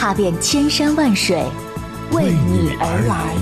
[0.00, 1.44] 踏遍千山万水，
[2.12, 3.36] 为你而来。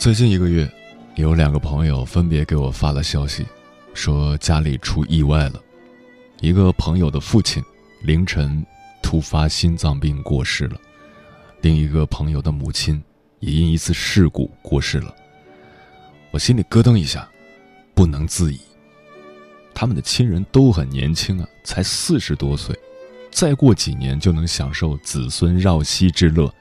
[0.00, 0.68] 最近一个月，
[1.16, 3.46] 有两个朋友分别给我发了消息，
[3.94, 5.62] 说家里出意外了。
[6.40, 7.62] 一个朋友的父亲
[8.02, 8.64] 凌晨
[9.00, 10.76] 突发心脏病过世了，
[11.60, 13.00] 另一个朋友的母亲
[13.38, 15.14] 也因一次事故过世了。
[16.32, 17.28] 我心里咯噔一下，
[17.94, 18.58] 不能自已。
[19.72, 22.76] 他们的亲人都很年轻啊，才四十多岁，
[23.30, 26.52] 再过几年就能享受子孙绕膝之乐，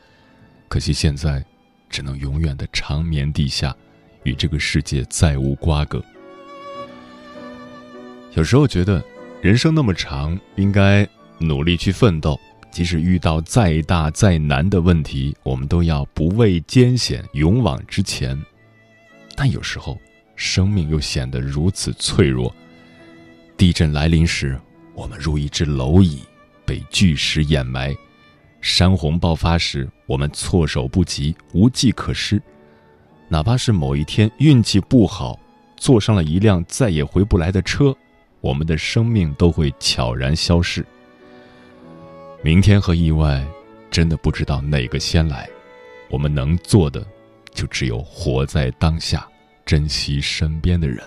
[0.68, 1.44] 可惜现在。
[1.90, 3.76] 只能永远的长眠地下，
[4.24, 6.04] 与这个世界再无瓜葛。
[8.34, 9.04] 有时候觉得，
[9.42, 11.08] 人生那么长，应该
[11.38, 12.40] 努力去奋斗。
[12.72, 18.36] 即使遇到再大再难的问题，我们都要不畏艰险，勇往直前。
[19.36, 20.00] 但有时候，
[20.36, 22.52] 生命又显得如此脆弱。
[23.56, 24.60] 地震来临时，
[24.96, 26.24] 我们如一只蝼蚁，
[26.66, 27.96] 被巨石掩埋。
[28.60, 32.42] 山洪爆发时，我们措手不及，无计可施。
[33.28, 35.40] 哪怕是某一天运气不好，
[35.76, 37.96] 坐上了一辆再也回不来的车，
[38.42, 40.86] 我们的生命都会悄然消逝。
[42.44, 43.44] 明天和意外，
[43.90, 45.50] 真的不知道哪个先来。
[46.09, 47.03] 我们能做的，
[47.53, 49.28] 就只有活在当下，
[49.66, 51.02] 珍惜身边的人。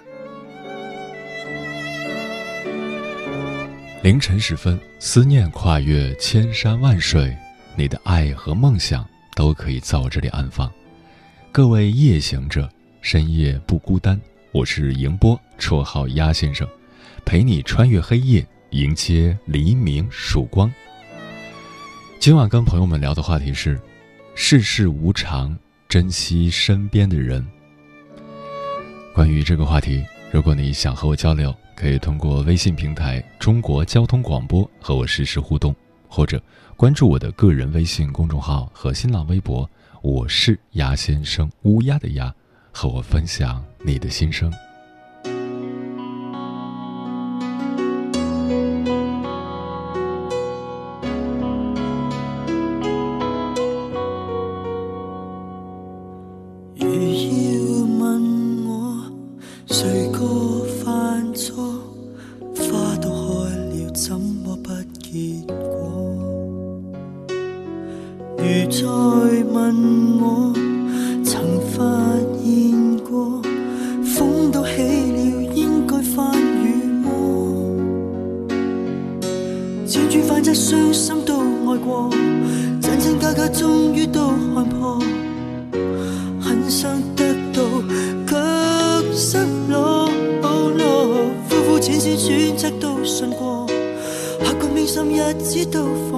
[4.02, 7.36] 凌晨时分，思念跨越千山万水。
[7.76, 10.72] 你的爱和梦想都可以在我这里安放。
[11.56, 12.68] 各位夜行者，
[13.00, 14.20] 深夜不孤单。
[14.52, 16.68] 我是迎波，绰号鸭先生，
[17.24, 20.70] 陪你穿越黑夜，迎接黎明曙光。
[22.20, 23.80] 今晚跟朋友们聊的话题是：
[24.34, 25.56] 世事无常，
[25.88, 27.42] 珍惜身边的人。
[29.14, 35.74] 关于这个话题，如果你想和我交流，可以通过微信平台“中国交通广播”和我实时互动，
[36.06, 36.38] 或者。
[36.76, 39.66] 关注我的个人微信公众号和新浪微博，
[40.08, 42.32] 我是鸭先生，乌鸦的鸭，
[42.70, 44.48] 和我分享你的心声。
[95.26, 96.15] 不知道。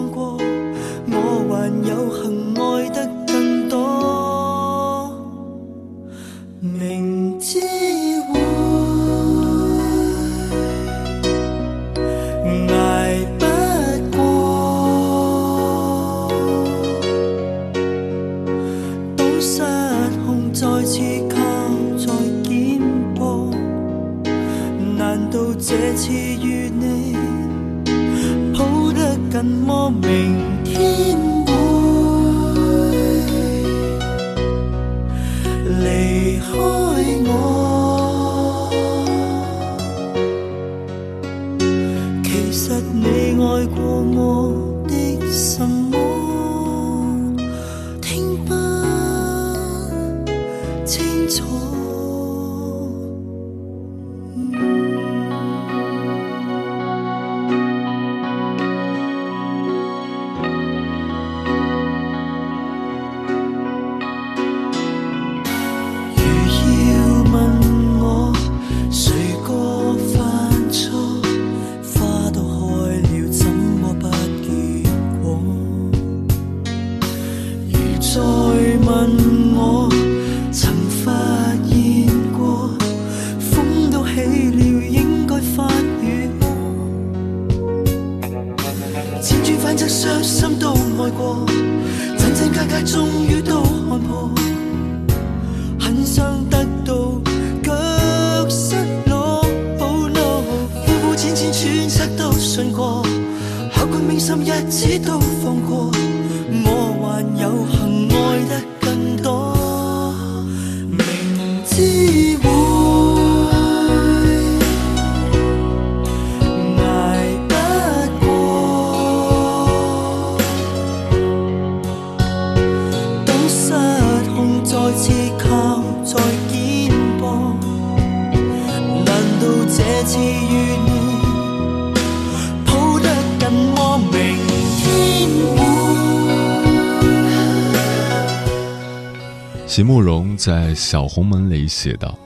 [140.38, 142.16] 在《小红门》里写道：“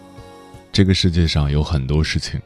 [0.70, 2.38] 这个世界上有很多事情，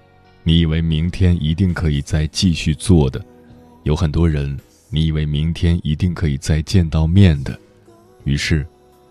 [0.44, 3.20] 你以为明天一定可以再继续做的；
[3.82, 4.56] 有很多人，
[4.90, 7.58] 你以为明天一定可以再见到面的。
[8.22, 8.64] 于是，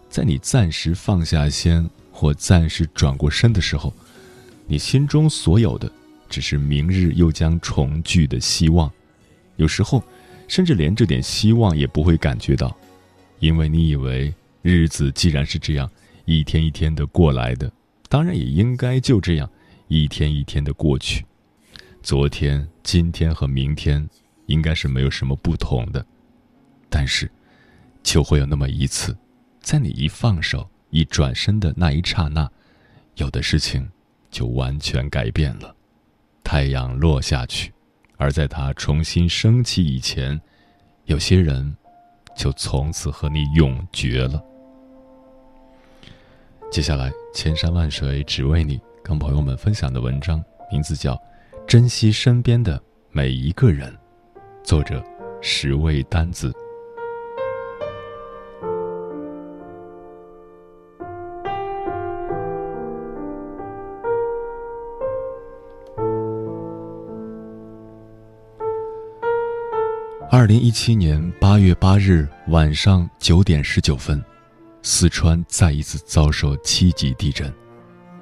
[0.10, 3.94] 在你暂时放下心或暂时转过身的时候，
[4.66, 5.92] 你心中所有的，
[6.30, 8.90] 只是明日又将重聚的希望。
[9.58, 10.02] 有时候，
[10.48, 12.74] 甚至连这点希望也不会感觉到，
[13.40, 14.34] 因为你以为。”
[14.68, 15.88] 日子既然是这样
[16.26, 17.72] 一天一天的过来的，
[18.10, 19.50] 当然也应该就这样
[19.88, 21.26] 一天一天的过去。
[22.02, 24.08] 昨天、今天和明天
[24.48, 26.06] 应该是没有什么不同的，
[26.90, 27.32] 但是
[28.04, 29.16] 就会有那么一次，
[29.60, 32.50] 在你一放手、一转身的那一刹那，
[33.16, 33.90] 有的事情
[34.30, 35.76] 就完全改变了。
[36.44, 37.74] 太阳落下去，
[38.18, 40.40] 而在它重新升起以前，
[41.06, 41.76] 有些人
[42.36, 44.44] 就从此和你永绝了。
[46.72, 51.14] 接下来，千山万水只为你，跟朋友们分享的文章名字叫
[51.66, 52.82] 《珍惜身边的
[53.12, 53.90] 每一个人》，
[54.62, 55.02] 作者
[55.42, 56.52] 十味单子。
[70.30, 74.22] 二零一七年八月八日晚上九点十九分。
[74.88, 77.52] 四川再一次遭受七级地震，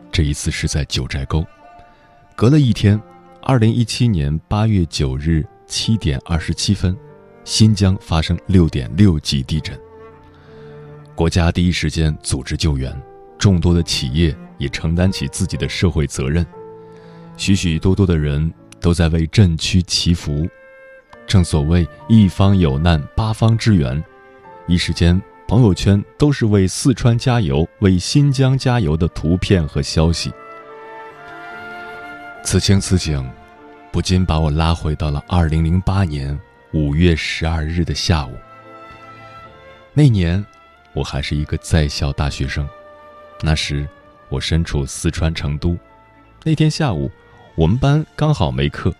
[0.09, 1.45] 这一次是在九寨沟。
[2.37, 2.99] 隔了一天，
[3.41, 6.97] 二零一七年八月九日七点二十七分，
[7.43, 9.77] 新疆发生六点六级地震。
[11.13, 12.97] 国家第一时间组织救援，
[13.37, 16.45] 众多的企业也承担起自己的社会责任，
[17.35, 20.47] 许许多多的人都在为震区祈福。
[21.27, 24.01] 正所谓一方有难八方支援，
[24.65, 25.21] 一时间。
[25.47, 30.31] 朋友圈都是为四川加油、为新疆加油的图片和消息。
[32.43, 33.29] 此情此景，
[33.91, 36.37] 不禁把我拉回到了二零零八年
[36.73, 38.35] 五月十二日的下午。
[39.93, 40.43] 那年，
[40.93, 42.67] 我还是一个在校大学生。
[43.41, 43.87] 那时，
[44.29, 45.77] 我身处四川成都。
[46.43, 47.11] 那天下午，
[47.55, 48.91] 我们班刚好没课，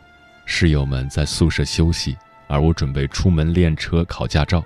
[0.46, 2.16] 室友们在宿舍休息，
[2.48, 4.64] 而我准备出门练车考驾照。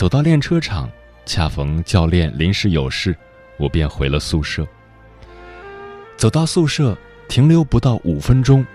[0.00, 0.90] 走到练车场，
[1.26, 3.14] 恰逢教练临时有事，
[3.58, 4.66] 我便回了宿舍。
[6.16, 6.96] 走到宿舍，
[7.28, 8.66] 停留不到五分钟，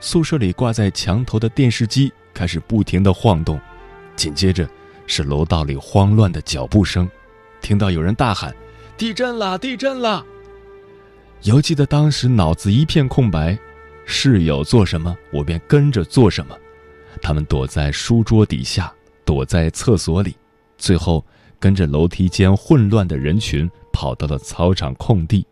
[0.00, 3.60] 宿舍里挂在墙头的电视机开始不停的晃动，
[4.16, 4.66] 紧接着
[5.06, 7.06] 是楼道里慌乱的脚步声，
[7.60, 8.50] 听到有人大喊
[8.96, 9.58] ：“地震了！
[9.58, 10.24] 地震了！”
[11.44, 13.58] 犹记得当时脑子一片空白，
[14.06, 16.56] 室友做什么，我便跟着做什么。
[17.20, 18.90] 他们躲在书桌底下，
[19.26, 20.34] 躲在厕所里。
[20.82, 21.24] 最后，
[21.60, 25.46] 跟着楼梯间混乱的人群跑到了操场空地。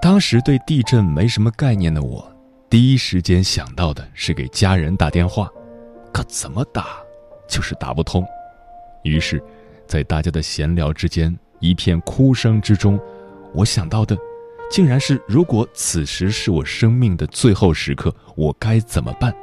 [0.00, 2.26] 当时对地震没什么概念的我，
[2.70, 5.46] 第一时间想到的是给家人打电话，
[6.10, 6.96] 可怎么打，
[7.46, 8.26] 就是打不通。
[9.02, 9.42] 于是，
[9.86, 12.98] 在大家的闲聊之间，一片哭声之中，
[13.52, 14.16] 我想到的，
[14.70, 19.34] 竟然是如果此时是我生命的最后时刻，我该怎么办？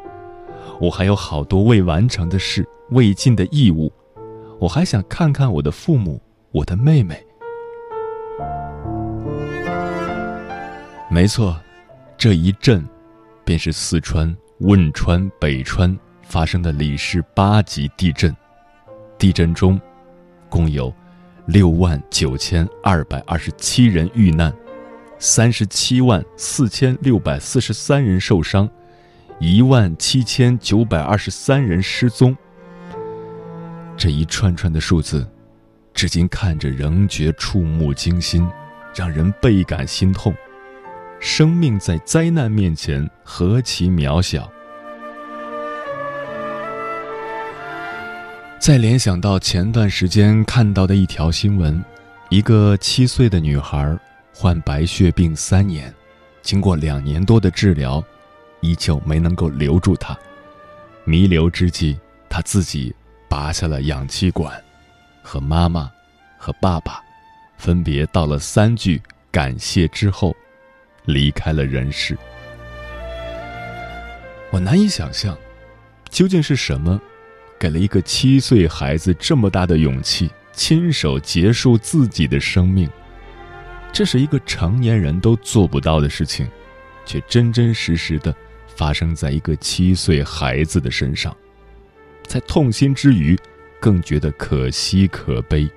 [0.79, 2.67] 我还有好多未完成的事。
[2.89, 3.91] 未尽的义务，
[4.59, 7.25] 我还想看看我的父母，我的妹妹。
[11.09, 11.57] 没错，
[12.17, 12.87] 这一震，
[13.43, 18.35] 便是四川汶川北川发生的里氏八级地震。
[19.17, 19.79] 地震中，
[20.49, 20.93] 共有
[21.47, 24.53] 六万九千二百二十七人遇难，
[25.17, 28.69] 三十七万四千六百四十三人受伤，
[29.39, 32.35] 一万七千九百二十三人失踪。
[33.95, 35.27] 这一串串的数字，
[35.93, 38.47] 至今看着仍觉触目惊心，
[38.95, 40.33] 让人倍感心痛。
[41.19, 44.51] 生命在灾难面前何其渺小！
[48.59, 51.83] 再联想到前段时间看到的一条新闻，
[52.29, 53.97] 一个七岁的女孩
[54.33, 55.93] 患白血病三年，
[56.41, 58.03] 经过两年多的治疗，
[58.63, 60.17] 依旧没能够留住他。
[61.03, 62.95] 弥留之际，他自己
[63.29, 64.59] 拔下了氧气管，
[65.21, 65.91] 和妈妈
[66.37, 67.03] 和爸爸
[67.57, 70.33] 分别道了三句感谢之后，
[71.05, 72.17] 离开了人世。
[74.49, 75.37] 我难以想象，
[76.09, 76.99] 究竟是什么，
[77.59, 82.89] 给了一个七岁孩子这么大的勇气，亲手结束自己的生命。
[83.91, 86.47] 这是一个成年人都做不到的事情，
[87.05, 88.33] 却真真实实的
[88.75, 91.35] 发生在一个七岁孩子的身上。
[92.25, 93.37] 在痛心之余，
[93.79, 95.69] 更觉得可惜可悲。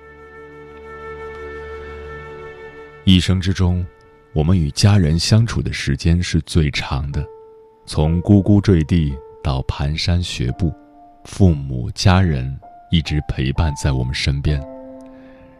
[3.03, 3.85] 一生之中，
[4.33, 7.25] 我们与家人相处的时间是最长的。
[7.85, 10.73] 从呱呱坠地到蹒跚学步，
[11.23, 12.57] 父母家人
[12.91, 14.61] 一直陪伴在我们身边，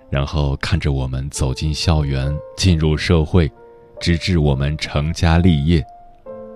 [0.10, 3.50] 然后看着我们走进校园，进入社会，
[4.00, 5.86] 直至我们成家立业。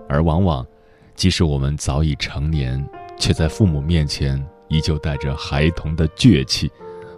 [0.09, 0.65] 而往往，
[1.21, 2.83] 即使我们早已成年，
[3.19, 6.67] 却在父母面前依旧带着孩童的倔气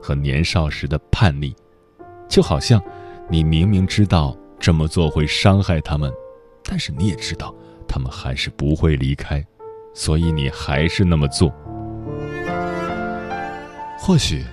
[0.01, 1.55] 和年少时的叛逆，
[2.27, 2.83] 就好像
[3.29, 6.11] 你明明知道这么做会伤害他们，
[6.65, 7.55] 但是你也知道。
[7.87, 9.41] 他们还是不会离开，
[9.93, 11.49] 所以你还是那么做。
[13.97, 14.43] 或许，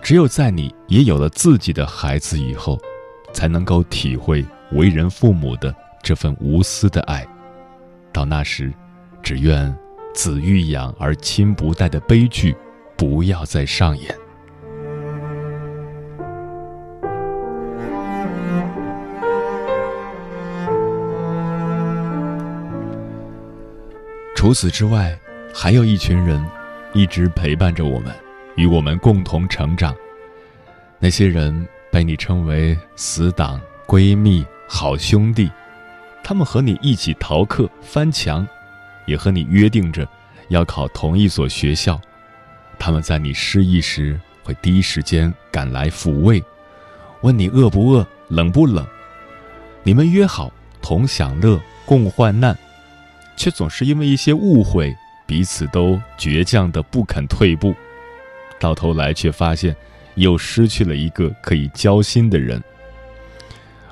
[0.00, 2.78] 只有在你也有了自己的孩子以后，
[3.30, 7.26] 才能够体会为人父母的这份无私的爱。
[8.10, 8.72] 到那时，
[9.26, 9.76] 只愿
[10.14, 12.54] 子欲养而亲不待的悲剧
[12.96, 14.16] 不要再上演。
[24.36, 25.18] 除此之外，
[25.52, 26.40] 还有一群人，
[26.92, 28.14] 一直陪伴着我们，
[28.54, 29.92] 与我们共同成长。
[31.00, 35.50] 那些人被你称为死党、闺蜜、好兄弟，
[36.22, 38.46] 他们和你一起逃课、翻墙，
[39.06, 40.06] 也和你约定着
[40.48, 42.00] 要考同一所学校。
[42.78, 46.42] 他们在你失意时会第一时间赶来抚慰，
[47.22, 48.86] 问你饿不饿、冷不冷。
[49.82, 52.56] 你们约好同享乐、共患难。
[53.38, 54.96] 却总是因为一些误会，
[55.26, 57.74] 彼此都倔强的不肯退步，
[58.58, 59.76] 到头来却发现
[60.14, 62.62] 又失去了一个可以交心的人。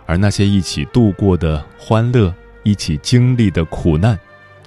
[0.07, 4.19] 而那些一起度过的欢乐，一起经历的苦难，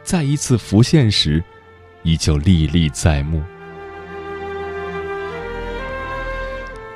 [0.08, 1.44] 再一次浮现时，
[2.04, 3.44] 依旧历历在目。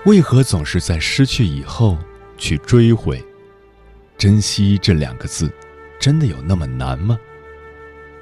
[0.06, 1.98] 为何总是在失去以后
[2.38, 3.22] 去追悔？
[4.18, 5.52] 珍惜这两个字，
[6.00, 7.20] 真的有那么难吗？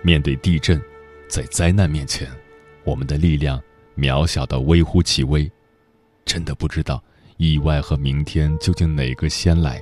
[0.02, 0.82] 面对地震，
[1.28, 2.28] 在灾难面前，
[2.84, 3.62] 我们的力量
[3.96, 5.48] 渺小到微乎其微，
[6.26, 7.00] 真的不知道
[7.38, 9.80] 意外和明天究竟哪个先来。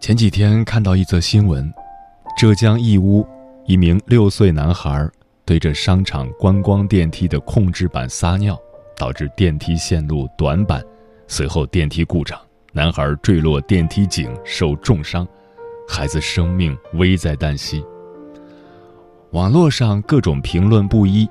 [0.00, 1.72] 前几天看到一则新闻，
[2.36, 3.26] 浙江义乌
[3.64, 5.10] 一名六岁男孩
[5.46, 8.60] 对着商场观光电梯的控制板撒尿，
[8.94, 10.84] 导致电梯线路短板，
[11.26, 12.38] 随后电梯故障，
[12.74, 15.26] 男孩坠落电梯井受重伤，
[15.88, 17.82] 孩子生命危在旦夕。
[19.30, 21.26] 网络上各种评论不一，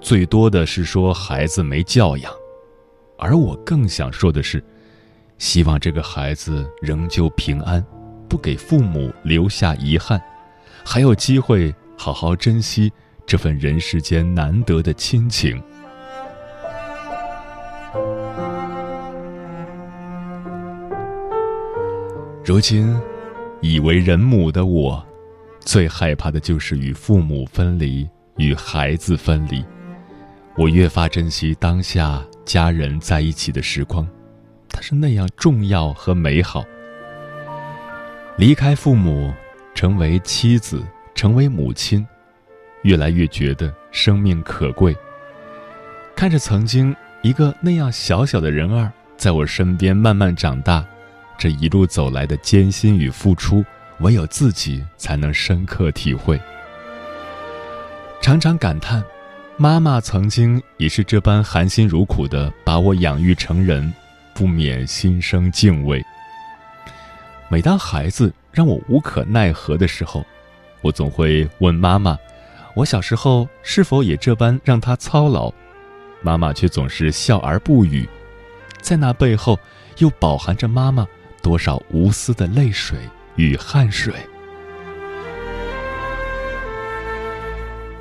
[0.00, 2.32] 最多的是说孩子没教养，
[3.16, 4.60] 而我更想说的是，
[5.38, 7.84] 希望这个孩子仍旧平安，
[8.28, 10.20] 不给父母留下遗憾，
[10.84, 12.92] 还有机会好好珍惜
[13.26, 15.62] 这份人世间难得的亲情。
[22.44, 22.98] 如今，
[23.60, 25.04] 已为人母的我。
[25.60, 28.08] 最害怕的就是与父母分离，
[28.38, 29.62] 与孩子分离。
[30.56, 34.08] 我越发珍惜当下家人在一起的时光，
[34.70, 36.64] 它是那样重要和美好。
[38.38, 39.30] 离开父母，
[39.78, 40.82] 成为妻子，
[41.14, 42.04] 成为母亲，
[42.82, 44.92] 越来越觉得生命可贵。
[46.16, 46.92] 看着曾经
[47.22, 50.84] 一个那样小小的人儿在我身边慢慢长大，
[51.38, 53.64] 这一路走来的艰辛与付出。
[54.00, 56.40] 唯有自己才能深刻体会，
[58.20, 59.00] 常常感叹，
[59.56, 63.92] 妈妈曾经也是这般含辛茹苦的把我养育成人，
[64.34, 66.04] 不免心生敬畏。
[67.48, 70.24] 每当孩子让我无可奈何的时候，
[70.80, 72.18] 我总会问妈妈
[72.74, 75.52] ：“我小时候是否也这般让他操劳？”
[76.22, 78.08] 妈妈却总是笑而不语，
[78.80, 79.58] 在那背后，
[79.98, 81.06] 又饱含着妈妈
[81.42, 82.98] 多少无私的泪水。
[83.38, 84.12] 与汗水。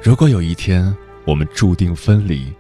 [0.02, 0.92] 如果有一天
[1.26, 2.52] 我们注定分离，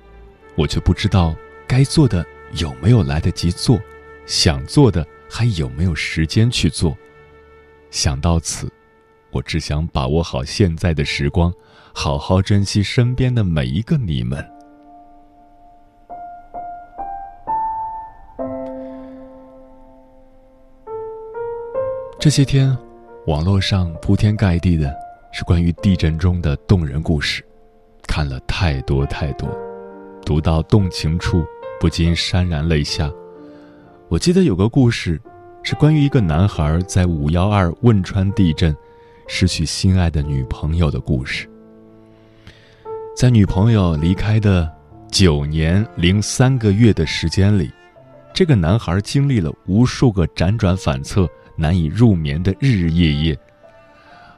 [0.56, 1.36] 我却不知道
[1.67, 3.82] 该做的有没有来得及做，
[4.27, 6.98] 想做的还有没有时间去做。
[7.89, 8.72] 想到此，
[9.31, 11.53] 我只想把握好现在的时光，
[11.93, 14.46] 好好珍惜身边的每一个你们。
[22.19, 22.75] 这些天，
[23.27, 24.93] 网络上铺天盖地的
[25.31, 27.46] 是关于地震中的动人故事，
[28.07, 29.48] 看了太多太多，
[30.25, 31.46] 读到动情处
[31.79, 33.10] 不禁潸然泪下。
[34.10, 35.20] 我记得有个故事，
[35.64, 38.76] 是关于一个男孩在五幺二汶川地震
[39.28, 41.50] 失去心爱的女朋友的故事。
[43.16, 44.72] 在女朋友离开的
[45.12, 47.70] 九年零三个月的时间里，
[48.34, 51.28] 这个男孩经历了无数个辗转反侧。
[51.60, 53.40] 难以入眠的日日夜夜，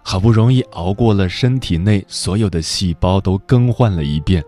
[0.01, 4.41] 好不容易熬过了身体内所有的细胞都更换了一遍，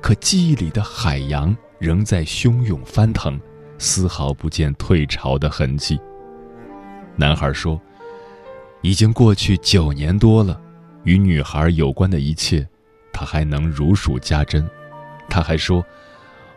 [0.00, 3.40] 可记忆里的海洋仍在汹涌翻腾，
[3.82, 6.00] 丝毫不见退潮的痕迹。
[7.16, 7.80] 男孩说
[8.80, 10.58] ：“已经过去九年多了，
[11.02, 12.64] 与女孩有关的一切，
[13.12, 14.64] 他还能如数家珍。”
[15.28, 15.84] 他还说：“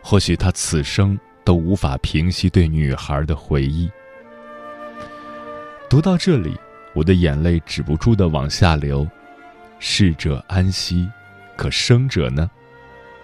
[0.04, 3.90] 或许他此生都无法平息对女孩的回忆。”
[5.90, 6.56] 读到这里，
[6.94, 9.06] 我的眼泪止不住的往下流。
[9.80, 11.10] 逝者安息，
[11.58, 12.48] 可生者呢？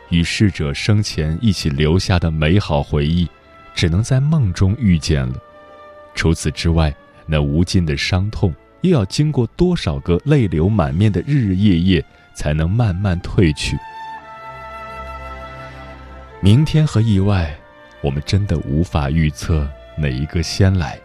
[0.10, 3.30] 与逝者生前一起留下的美好回忆，
[3.74, 5.36] 只能在梦中遇见了。
[6.14, 6.94] 除此之外，
[7.26, 13.78] 那无尽的伤痛，又要经过多少个泪流满面的日日夜夜，才能慢慢褪去？
[16.42, 17.56] 明天和意外，
[18.02, 19.68] 我们真的无法预测
[19.98, 21.00] 哪一个先来。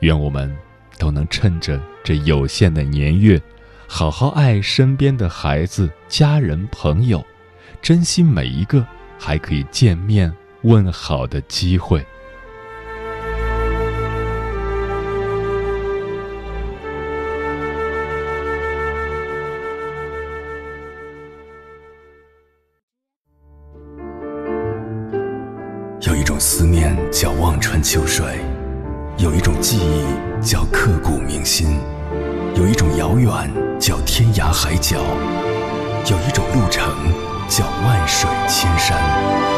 [0.00, 0.54] 愿我们。
[1.00, 3.40] 都能趁着这有限的年月，
[3.86, 7.24] 好好爱身边的孩子、家人、朋友，
[7.80, 8.84] 珍惜每一个
[9.16, 12.04] 还可以见面问好的机会。
[26.00, 28.24] 有一种思念叫望穿秋水，
[29.18, 30.28] 有一种记忆。
[30.40, 31.80] 叫刻骨铭心，
[32.54, 33.30] 有一种遥远
[33.76, 34.96] 叫天涯海角，
[36.08, 36.94] 有一种路程
[37.48, 39.57] 叫万水千山。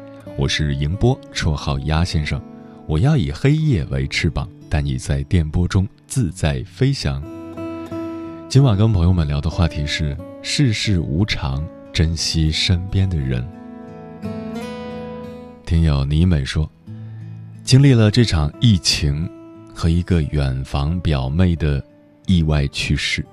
[0.37, 2.41] 我是迎波，绰号鸭先生。
[2.87, 7.21] 我要以黑夜为翅膀，带你在电波中自在飞翔。
[8.49, 13.47] 今晚跟朋友们聊的话题是世事无常，珍惜身边的人。
[15.65, 16.69] 听友倪美说，
[17.63, 19.29] 经历了这场疫情
[19.75, 21.83] 和一个远房表妹的。
[22.27, 23.25] 意外去世，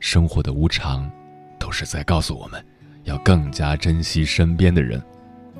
[0.00, 1.10] 生活的无常，
[1.58, 2.64] 都是在告诉我们，
[3.04, 5.02] 要更加珍惜身边的人，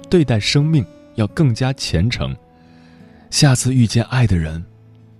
[0.09, 2.35] 对待生命要更加虔诚。
[3.31, 4.64] 下次遇见爱的人，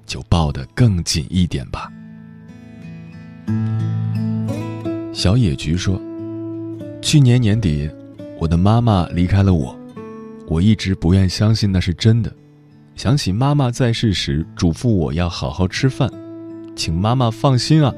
[0.07, 1.90] 就抱得更紧一点吧。
[5.12, 6.01] 小野菊说
[7.03, 7.90] ：“去年年底，
[8.38, 9.77] 我的妈妈离开了我，
[10.46, 12.33] 我一直不愿相信那是真的。
[12.94, 16.11] 想起妈妈在世时嘱咐我要好好吃饭。”
[16.77, 17.90] 请妈妈放心啊，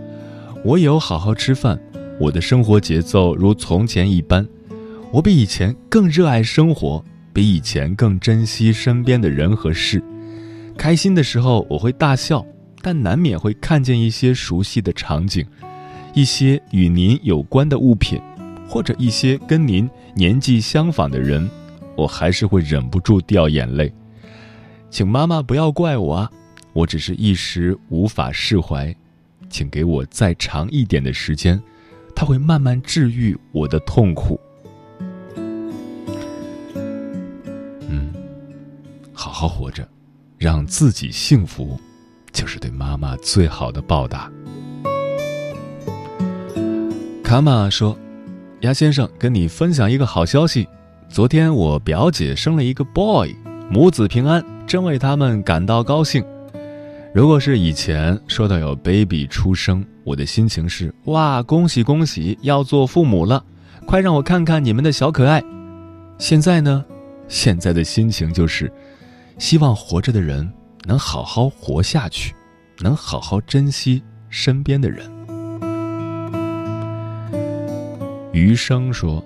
[0.64, 1.76] 我有好好吃饭，
[2.20, 4.46] 我的生活节奏如从前一般，
[5.10, 10.02] 我比以前更热爱生活，比以前更珍惜身边的人和事。
[10.76, 12.44] 开心的时候我会大笑，
[12.82, 15.46] 但难免会看见一些熟悉的场景，
[16.12, 18.20] 一些与您有关的物品，
[18.68, 21.48] 或者一些跟您年纪相仿的人，
[21.96, 23.90] 我还是会忍不住掉眼泪。
[24.90, 26.30] 请妈妈不要怪我啊。
[26.74, 28.94] 我只是一时无法释怀，
[29.48, 31.60] 请给我再长一点的时间，
[32.14, 34.38] 它会慢慢治愈我的痛苦。
[39.20, 39.84] 好好活着，
[40.38, 41.76] 让自己幸福，
[42.32, 44.30] 就是对妈妈最好的报答。
[47.24, 47.98] 卡玛说
[48.62, 50.68] ：“鸭先生，跟你分享一个好消息，
[51.08, 53.34] 昨天我表姐生了一个 boy，
[53.68, 56.24] 母子平安，真为他们感到高兴。”
[57.12, 63.44] 如果是以前说到有 baby 出生，我的心情是哇，恭喜恭喜，要做父母了，
[63.84, 65.42] 快让我看看你们的小可爱。
[66.18, 66.84] 现在呢，
[67.26, 68.72] 现在的心情就是，
[69.38, 70.48] 希望活着的人
[70.84, 72.34] 能好好活下去，
[72.80, 75.10] 能好好珍惜身边的人。
[78.32, 79.24] 余生说：“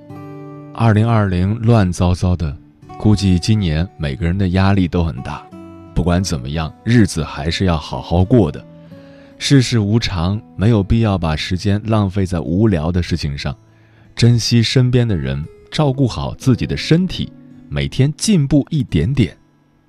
[0.74, 2.56] 二零二零乱糟糟的，
[2.98, 5.42] 估计今年每个人的压力都很大。
[5.94, 8.64] 不管怎么样，日子还是要好好过的。
[9.38, 13.54] 世事无常，没有必要把时间浪费在无聊的事情上。
[14.14, 17.32] 珍惜身边的人，照顾好自己的身体，
[17.68, 19.36] 每天进步一点点，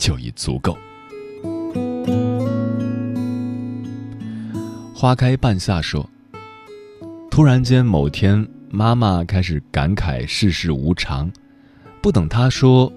[0.03, 0.77] 就已足够。”
[4.93, 6.09] 花开半夏说
[7.31, 11.31] ：“突然间，某天，妈妈开始感慨世事无常。
[12.01, 12.91] 不等她说，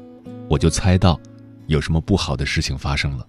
[0.49, 1.21] 我就猜到，
[1.67, 3.25] 有什么不好的事情发生了。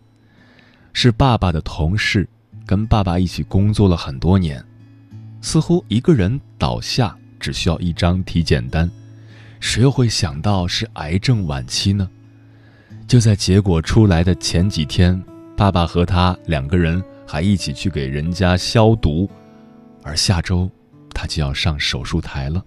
[0.94, 2.28] 是爸爸的同事，
[2.66, 4.64] 跟爸爸一起工作了很多年，
[5.42, 8.90] 似乎一个人倒下只需要一张体检单，
[9.60, 12.10] 谁又会想到是癌症晚期呢？
[13.08, 15.22] 就在结果出来的前几天，
[15.56, 19.30] 爸爸和他两个人。”还一起去给人家消毒，
[20.02, 20.72] 而下周
[21.14, 22.64] 他就要上手术台了。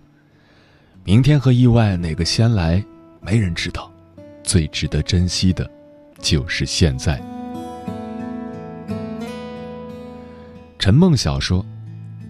[1.03, 2.85] 明天和意外哪个先来，
[3.23, 3.91] 没人知道。
[4.43, 5.67] 最值得珍惜的，
[6.21, 7.19] 就是现在。
[10.79, 11.65] 陈梦晓说：“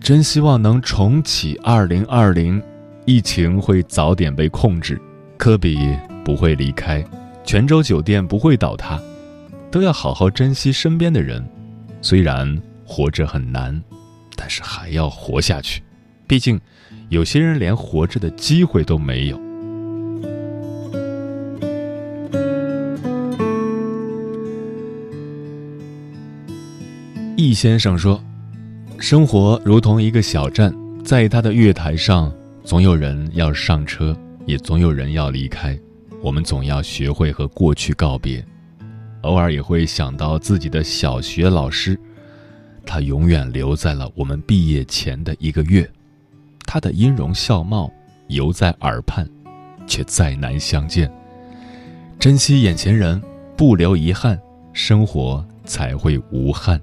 [0.00, 2.62] 真希望能重启二零二零，
[3.06, 5.02] 疫情会早点被控制，
[5.36, 7.04] 科比不会离开，
[7.44, 9.00] 泉州酒店不会倒塌，
[9.70, 11.44] 都要好好珍惜身边的人。”
[12.02, 13.82] 虽然活着很难，
[14.34, 15.82] 但是还要活下去。
[16.26, 16.60] 毕竟，
[17.08, 19.38] 有些人连活着的机会都没有。
[27.36, 28.22] 易先生说
[29.00, 30.74] ：“生活如同一个小站，
[31.04, 32.32] 在他的月台上，
[32.64, 35.78] 总有人要上车，也总有人要离开。
[36.22, 38.44] 我们总要学会和过去告别。”
[39.22, 41.98] 偶尔也会想到自己的小学老师，
[42.86, 45.86] 他永远留在了我们毕业前的一个月，
[46.64, 47.92] 他的音容笑貌
[48.28, 49.28] 犹在耳畔，
[49.86, 51.12] 却再难相见。
[52.18, 53.20] 珍惜眼前人，
[53.56, 54.40] 不留遗憾，
[54.72, 56.80] 生活才会无憾。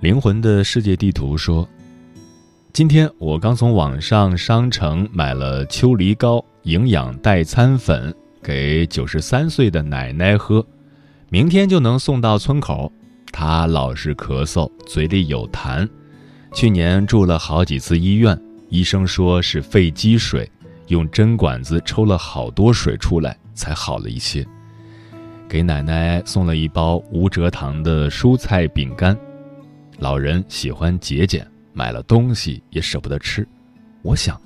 [0.00, 1.68] 灵魂的世界地图说
[2.76, 10.62] ：“今天我刚从网上商城买了秋梨膏营养代餐粉。”给九十三岁的奶奶喝，
[11.30, 12.92] 明天就能送到村口。
[13.32, 15.88] 她老是咳嗽，嘴里有痰，
[16.52, 20.46] 去年住了好几次医院，医生说是肺积水，
[20.88, 24.46] 用针管子抽了好多水出来才好了一些。
[25.48, 29.16] 给奶奶送了一包无蔗糖的蔬菜饼干，
[29.98, 33.46] 老人喜欢节俭，买了东西也舍不得吃。
[34.00, 34.40] 我想，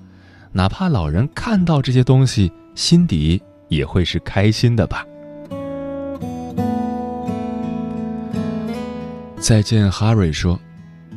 [0.51, 3.40] 哪怕老人看到这些东西，心底……
[3.69, 5.07] 也会是开心的吧。
[9.38, 10.59] 再见，哈瑞说：“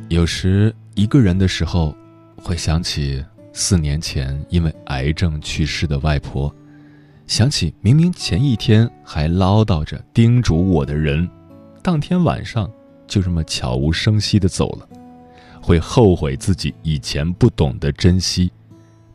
[0.08, 1.92] 有时一个人的时候，
[2.36, 6.54] 会想起四年前因为癌症去世的外婆，
[7.26, 11.28] 想起明明前一天还唠叨着叮嘱我的人，
[11.82, 12.70] 当天晚上
[13.08, 14.88] 就这么悄无声息的走了，
[15.64, 18.50] 会后悔自己以前不懂得珍惜。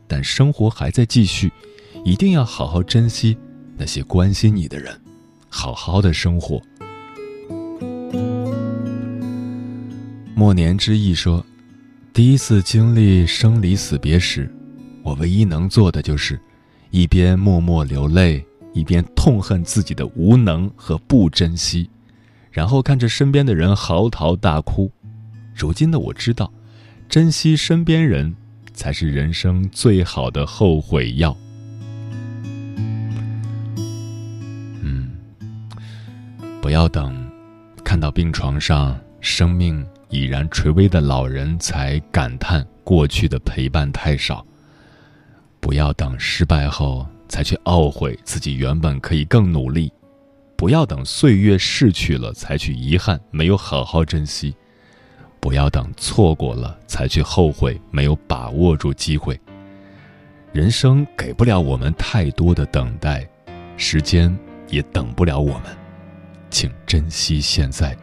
[0.08, 1.52] 但生活还在继续。”
[2.02, 3.36] 一定要好好珍惜
[3.76, 4.98] 那些关心你的人，
[5.50, 6.58] 好好的生活。
[10.34, 11.44] 末年之意说，
[12.14, 14.50] 第一次经历生离死别时，
[15.02, 16.40] 我唯一能做的就是，
[16.90, 21.90] 一边默默流泪，一边痛恨自己的无能和不珍惜，
[22.50, 24.90] 然后看着身边的人嚎啕大哭。
[25.60, 26.50] 如今的我知道，
[27.06, 28.34] 珍惜身边人，
[28.72, 31.36] 才是人生最好的后悔药。
[34.82, 35.10] 嗯
[36.62, 37.14] 不要等，
[37.84, 44.42] 看到病床上生命已然垂危的老人，才感叹过去的陪伴太少。
[45.60, 49.92] 不要等失败后才去懊悔自己原本可以更努力。
[50.56, 54.54] 不要等岁月逝去了才去遗憾没有好好珍惜。
[55.40, 59.40] 不要等错过了才去后悔没有把握住机会。
[60.52, 63.26] 人生给不了我们太多的等待，
[63.76, 64.36] 时间
[64.68, 65.64] 也等不了我们。
[66.50, 67.96] 请珍惜现在。